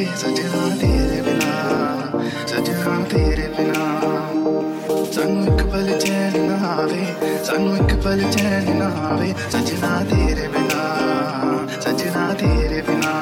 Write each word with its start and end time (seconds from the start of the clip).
मेरी 0.00 0.16
सजना 0.16 0.76
तेरे 0.76 1.22
बिना। 1.22 1.54
सजना 2.46 3.04
तेरे 3.04 3.54
बिना। 3.56 4.00
सानू 5.04 5.44
एक 5.44 5.66
पल 5.72 5.98
चैन 5.98 6.42
ना 6.42 6.66
आवे, 6.66 7.16
सानू 7.44 7.74
एक 7.74 8.04
पल 8.04 8.30
चैन 8.30 8.76
ना 8.76 8.86
आवे। 8.86 9.34
सजना 9.50 10.04
तेरे 10.04 10.48
बिना। 10.48 10.82
सजना 11.80 12.32
तेरे 12.32 12.82
बिना। 12.82 13.12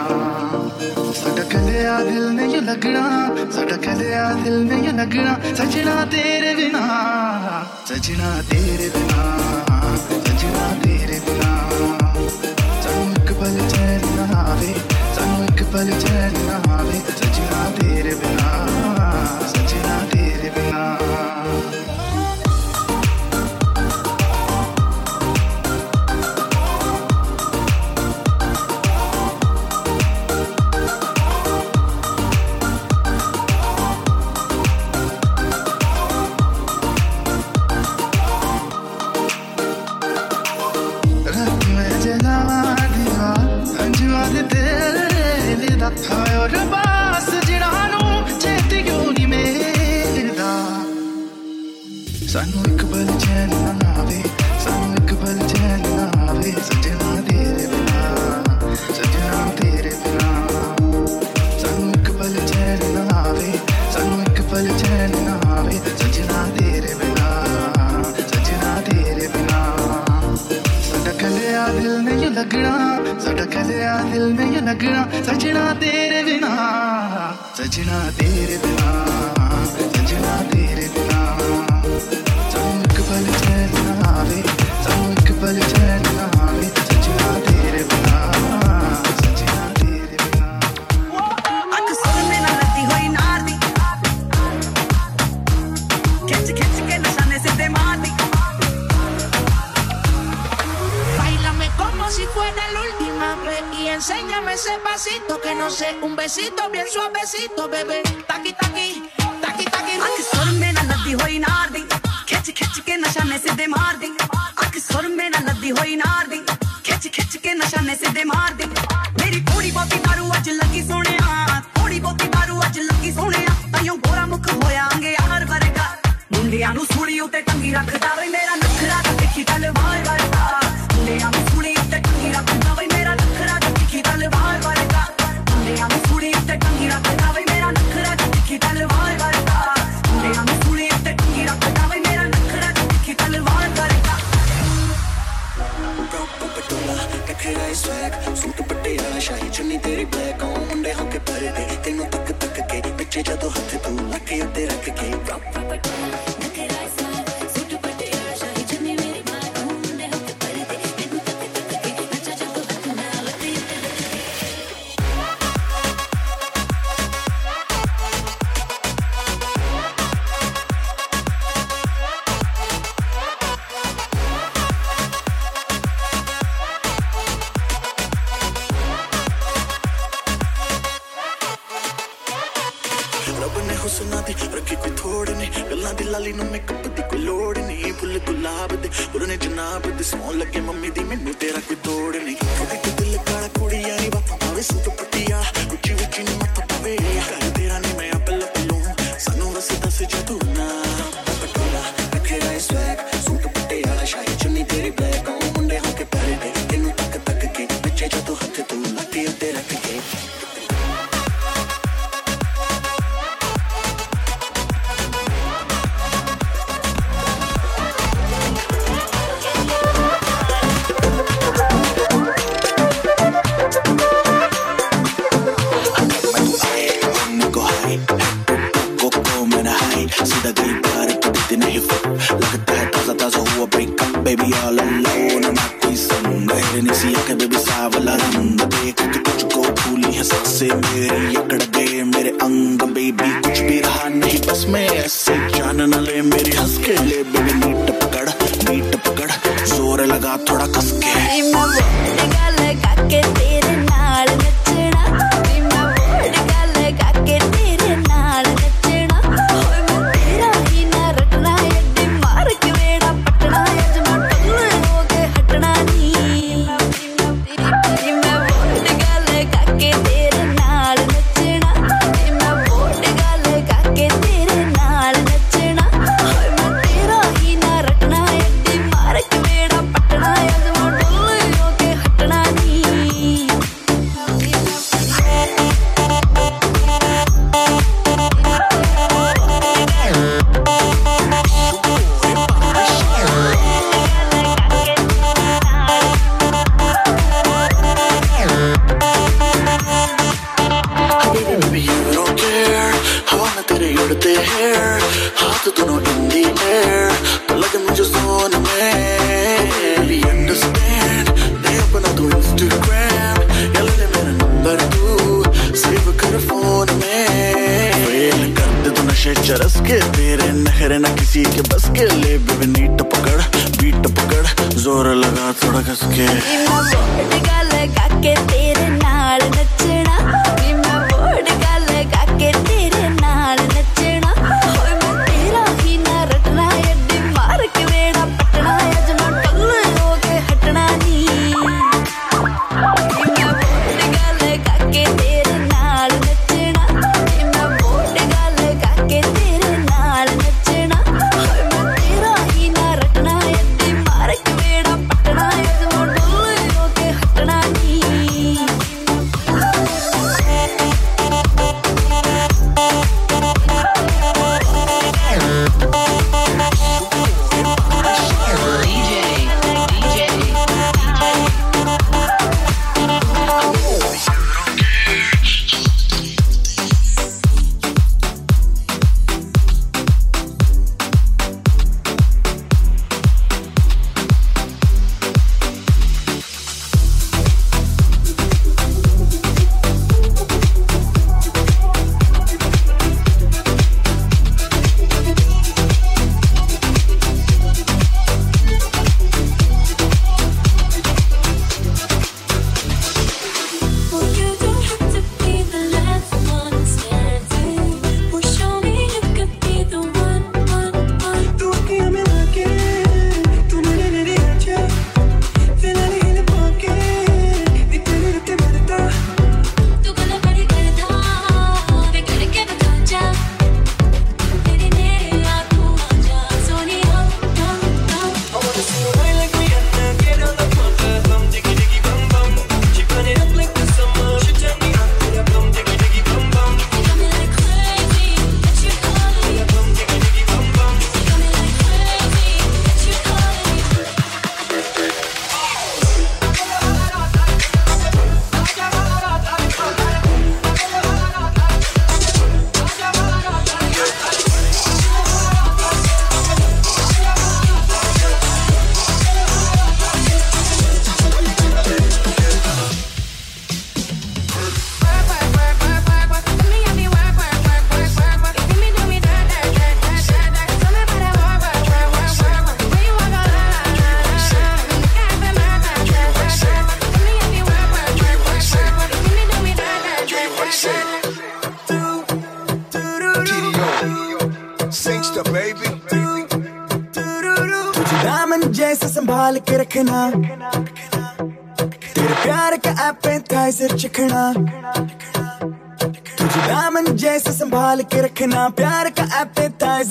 साडा 1.12 1.42
कलिया 1.42 2.04
दिल 2.04 2.22
ने 2.22 2.54
यू 2.54 2.60
लगना 2.60 3.28
साडा 3.50 3.76
कलिया 3.76 4.32
दिल 4.32 4.54
ने 4.54 4.76
यू 4.76 4.92
लगना। 4.92 5.54
सजना 5.54 6.04
तेरे 6.04 6.54
बिना। 6.54 6.84
सजना 7.88 8.42
तेरे 8.42 8.88
बिना। 8.88 9.37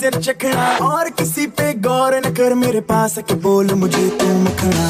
नज़र 0.08 0.20
चखना 0.22 0.66
और 0.86 1.08
किसी 1.18 1.46
पे 1.56 1.72
गौर 1.84 2.14
न 2.26 2.32
कर 2.34 2.54
मेरे 2.54 2.80
पास 2.90 3.18
के 3.28 3.34
बोल 3.44 3.72
मुझे 3.80 4.08
तू 4.20 4.26
मखना 4.42 4.86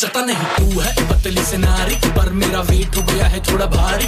सकता 0.00 0.20
नहीं, 0.20 0.44
तू 0.58 0.80
है 0.80 0.92
पतली 1.08 1.42
से 1.44 1.56
नारी 1.58 1.94
पर 2.16 2.30
मेरा 2.32 2.60
वेट 2.60 2.96
हो 2.96 3.02
गया 3.02 3.26
है 3.26 3.40
थोड़ा 3.44 3.66
भारी। 3.66 4.06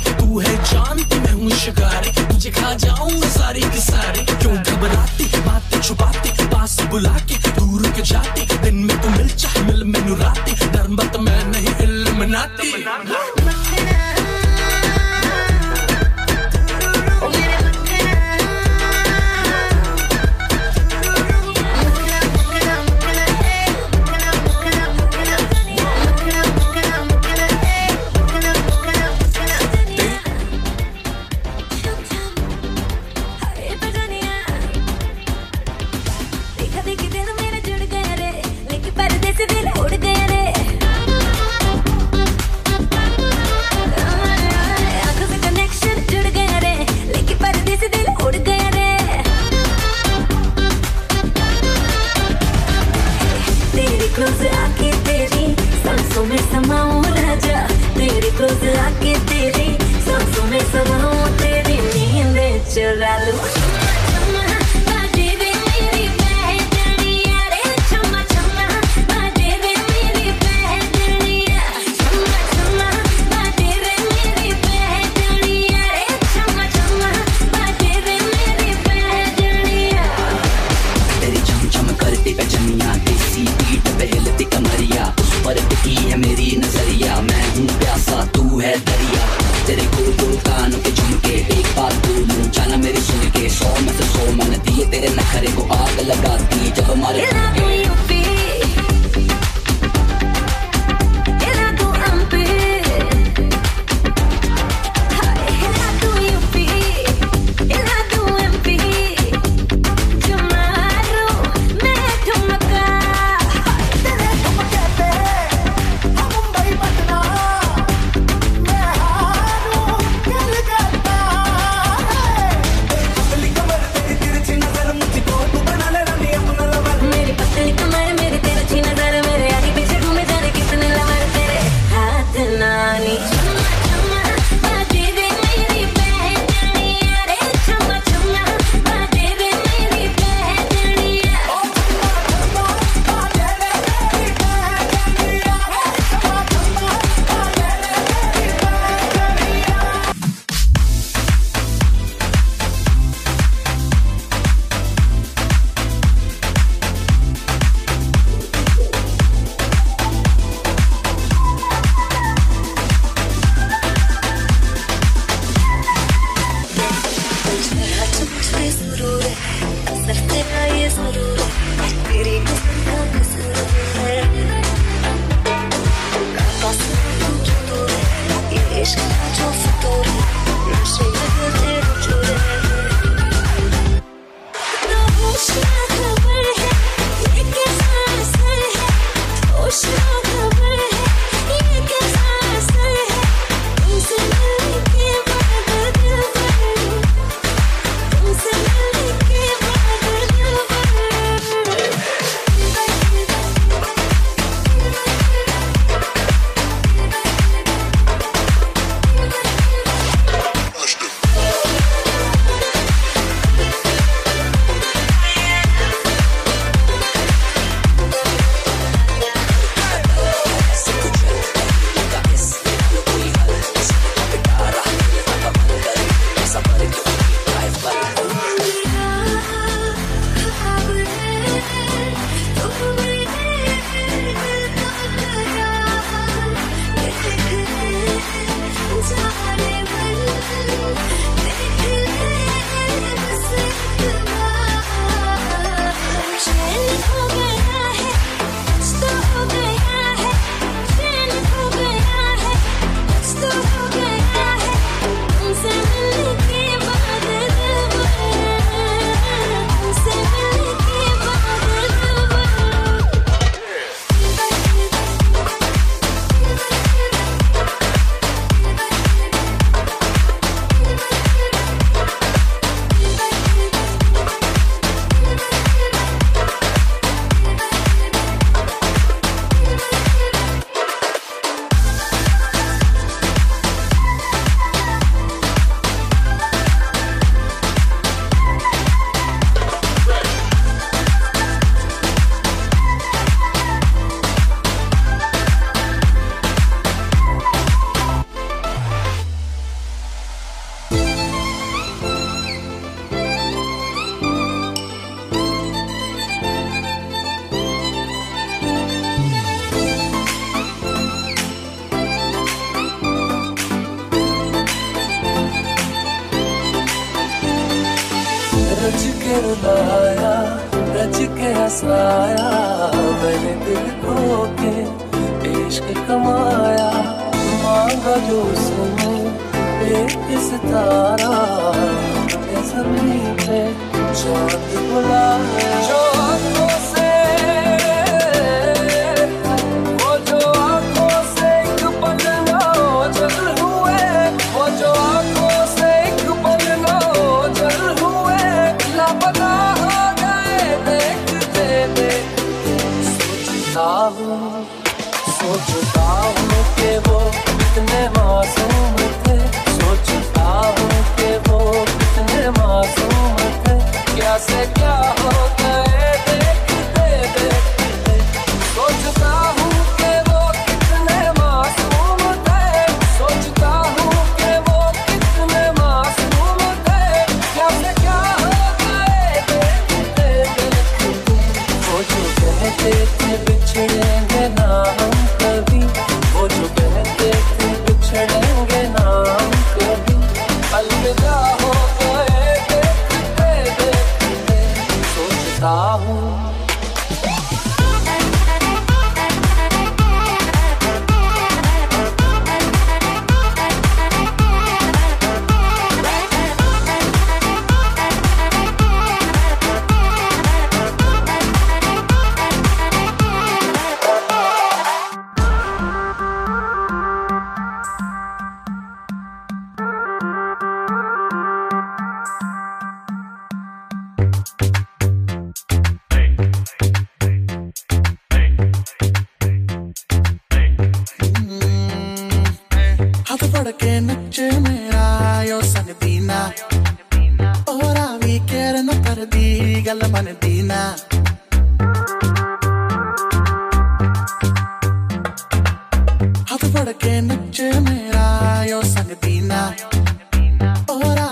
ਹੱਥ 446.63 446.71
ਫੜ 446.73 446.91
ਕੇ 446.93 447.21
ਨੱਚੇ 447.21 447.71
ਮੇਰਾ 447.81 448.65
ਯੋ 448.65 448.81
ਸੰਗਤੀ 448.85 449.41
ਨਾ 449.41 449.73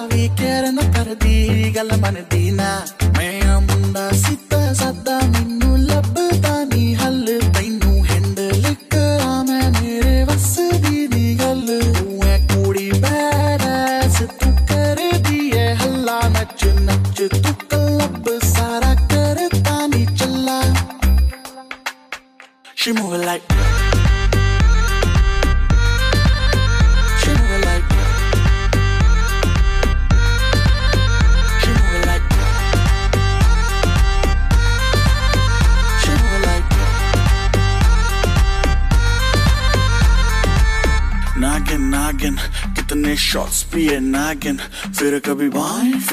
ਵੀ 0.07 0.29
ਕੇਰ 0.39 0.71
ਨਾ 0.73 0.83
ਕਰਦੀ 0.95 1.75
ਗੱਲ 1.77 1.91
ਮੰਨਦੀ 1.97 2.50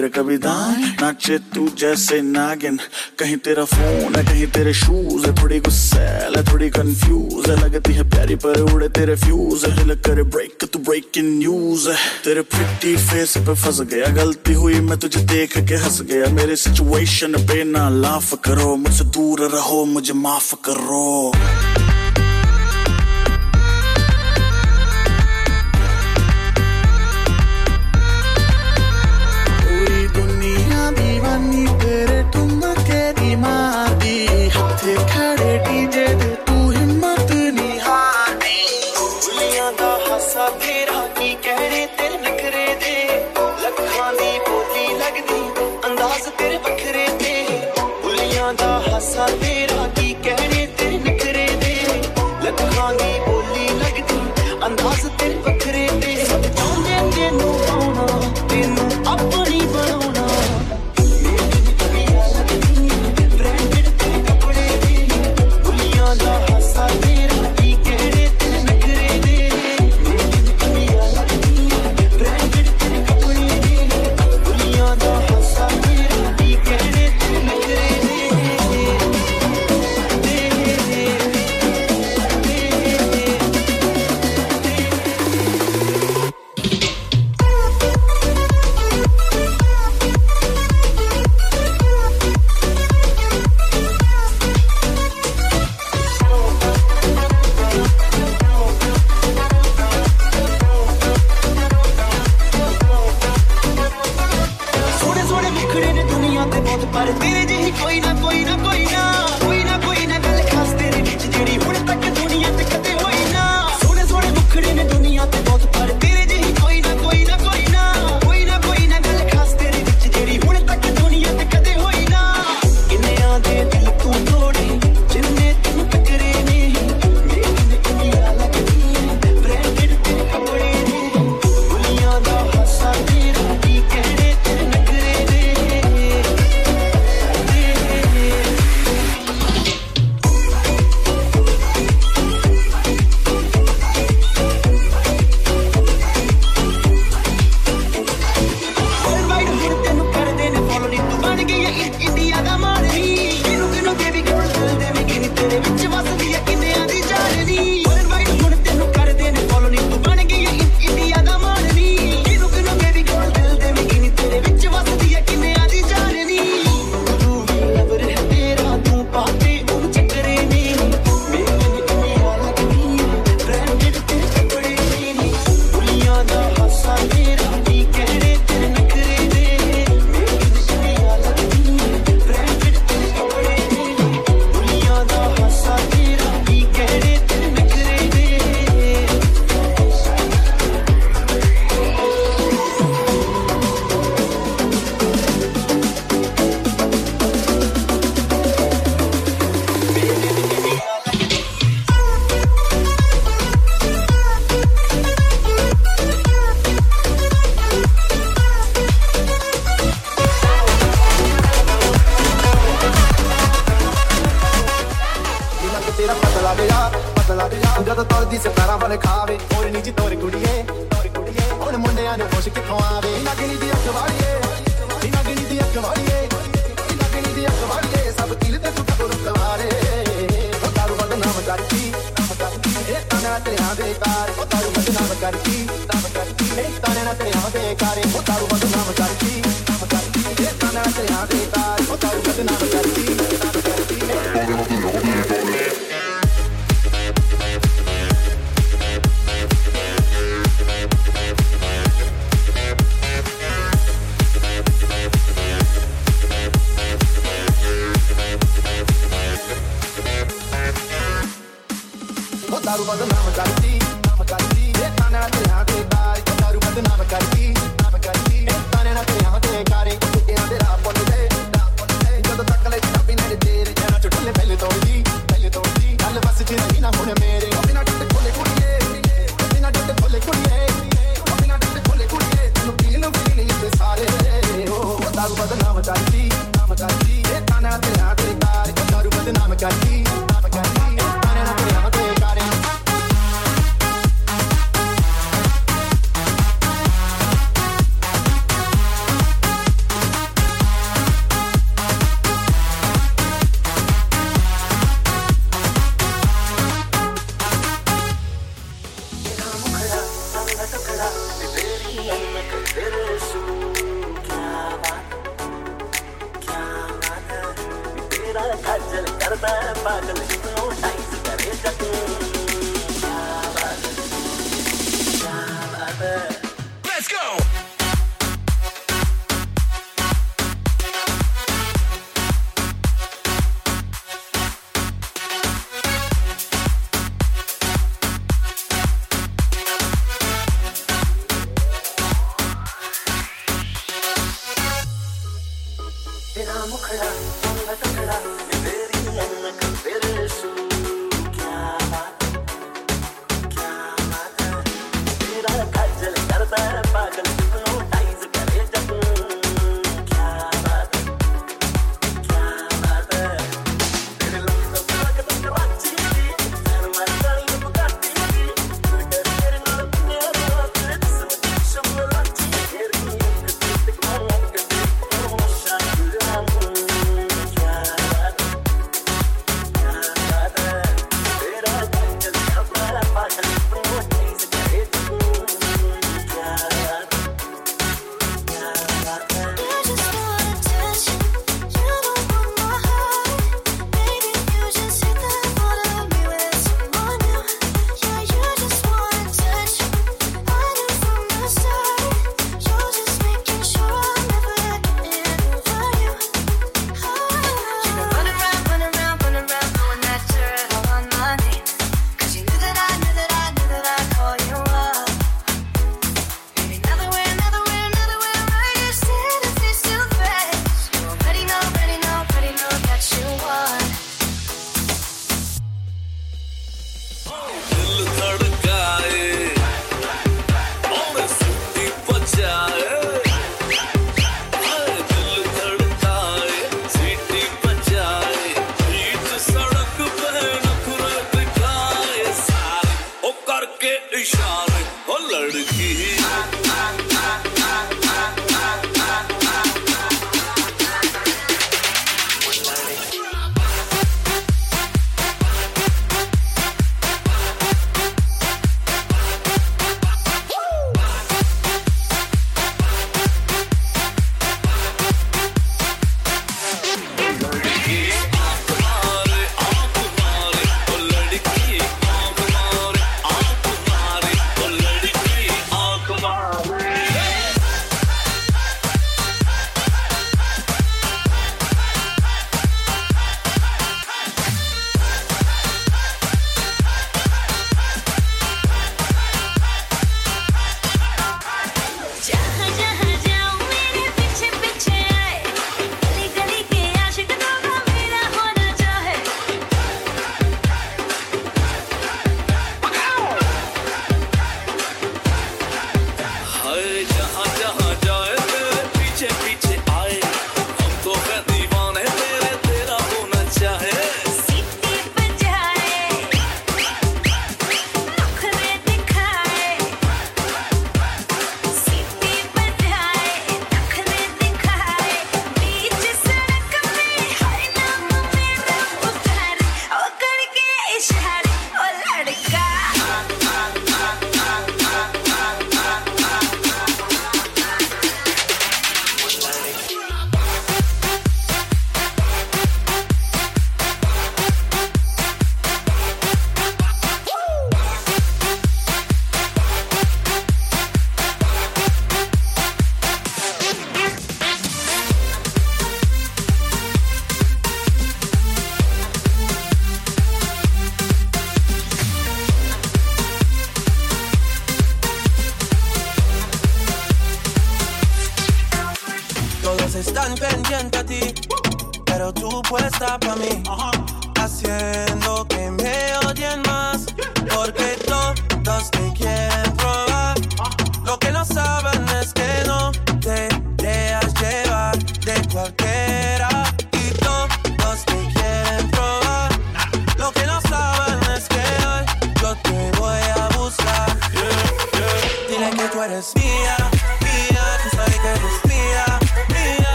तेरे 0.00 0.10
कभी 0.10 0.36
दान 0.38 0.96
नाचे 1.00 1.38
तू 1.38 1.68
जैसे 1.78 2.20
नागिन। 2.22 2.78
कहीं 3.18 3.36
तेरा 3.36 3.64
फ़ोन 3.64 4.16
है, 4.16 4.24
कहीं 4.24 4.46
तेरे 4.46 4.74
शूज़ 4.74 5.26
है। 5.26 5.42
थोड़ी 5.42 5.60
गुस्सेल 5.60 6.36
है, 6.36 6.44
थोड़ी 6.44 6.70
कंफ्यूज 6.70 7.50
है। 7.50 7.56
लगती 7.60 7.92
है 7.92 8.10
प्यारी 8.10 8.34
पर 8.34 8.60
उड़े 8.60 8.88
तेरे 8.88 9.16
फ्यूज 9.16 9.64
है। 9.64 9.76
हिल 9.76 9.94
करे 9.94 10.22
ब्रेक 10.22 10.64
तू 10.72 10.78
ब्रेकिंग 10.78 11.38
न्यूज़ 11.38 11.90
है। 11.90 11.96
तेरे 12.24 12.40
प्रिटी 12.40 12.96
फेस 12.96 13.36
पे 13.36 13.54
फंस 13.54 13.80
गया, 13.80 14.06
गलती 14.06 14.52
हुई, 14.52 14.80
मैं 14.80 14.98
तुझे 14.98 15.20
देख 15.20 15.58
के 15.58 15.74
हंस 15.74 16.02
गया। 16.02 16.32
मेरे 16.32 16.56
सिचुएशन 16.56 17.32
पे 17.32 17.64
ना 17.64 17.88
लाफ 17.88 18.34
करो, 18.44 18.76
मुझसे 18.76 19.04
दूर 19.04 19.40
रहो, 19.40 19.84
मुझे 19.84 20.12
माफ़ 20.12 20.54
करो। 20.54 21.32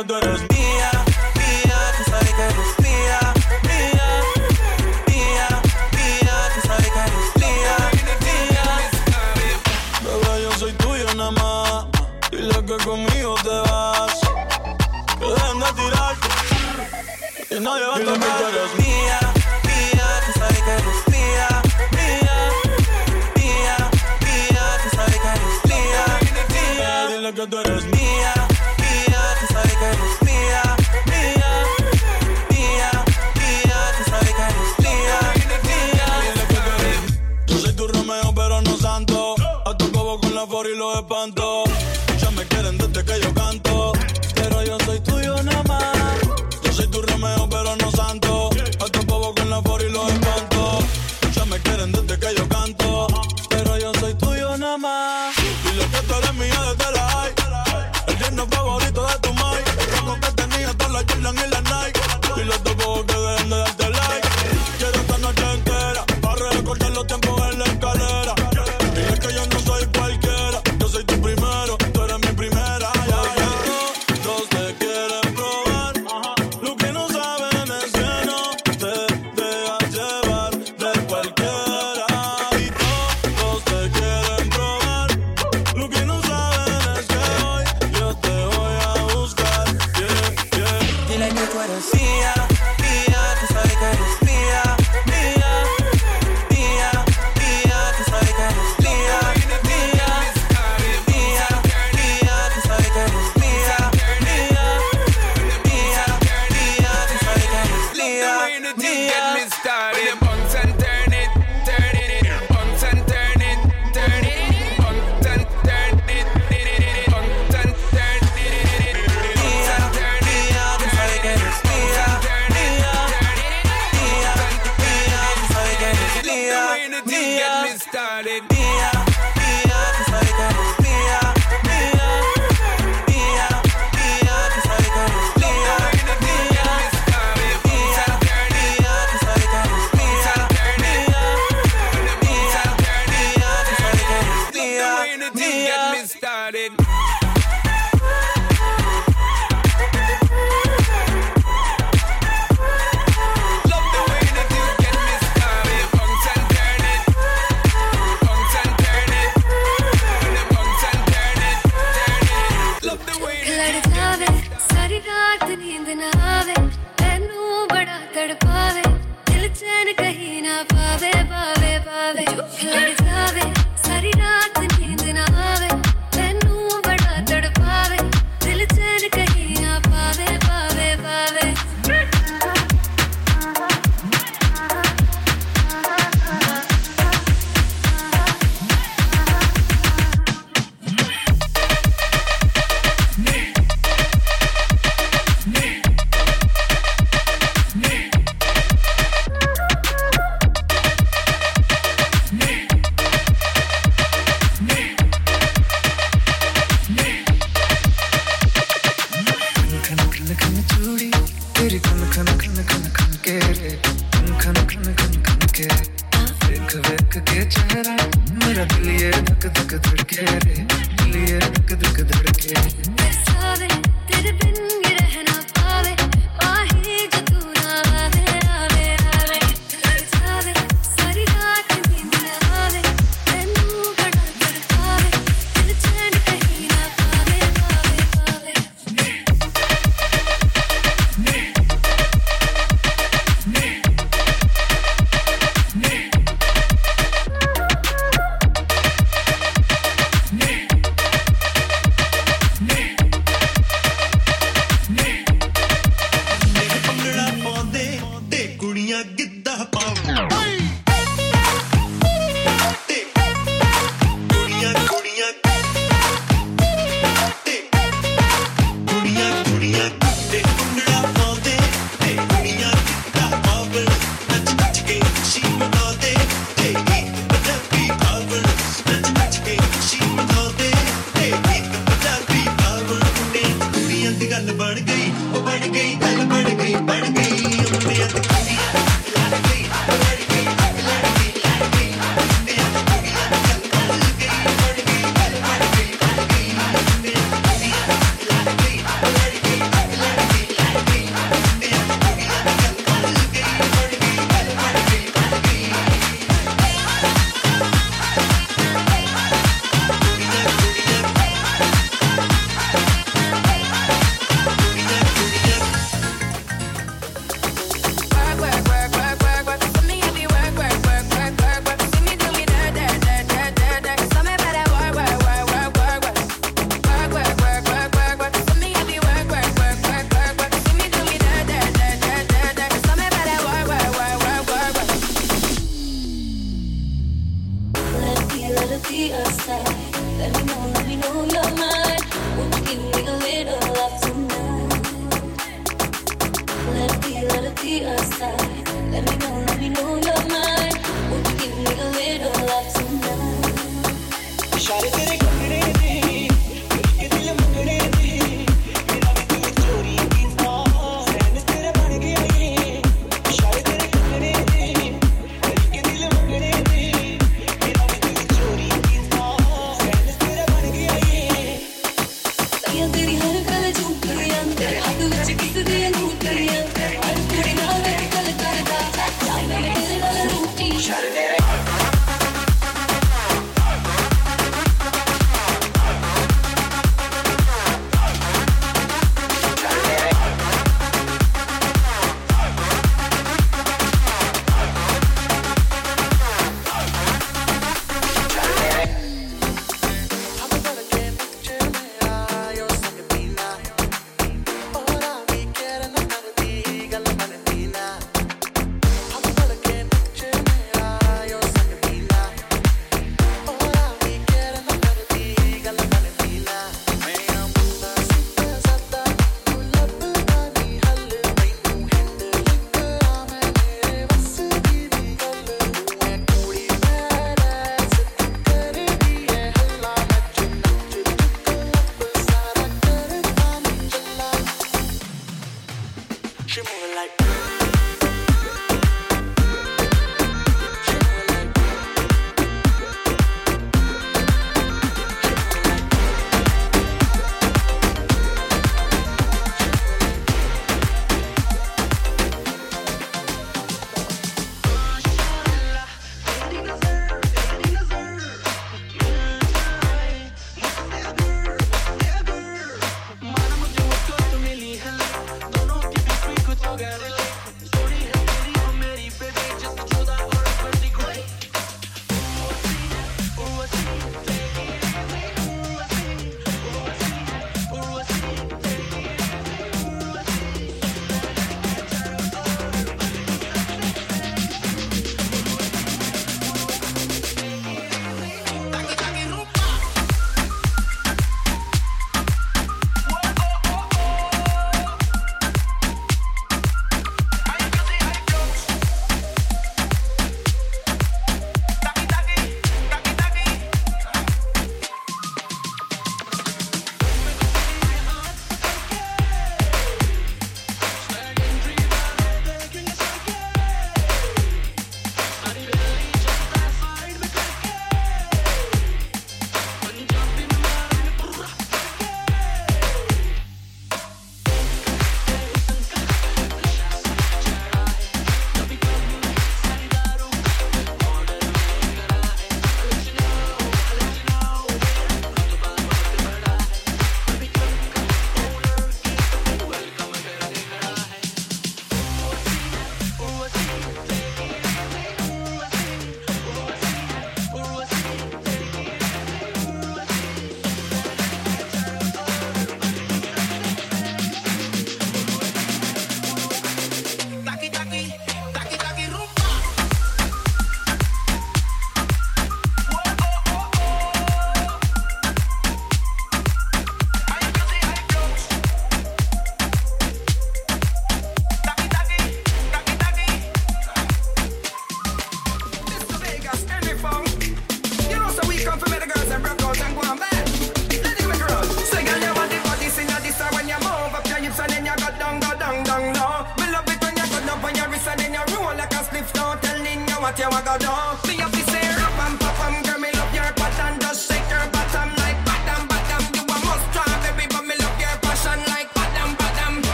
Que 0.00 0.06
tú 0.06 0.16
eres 0.16 0.49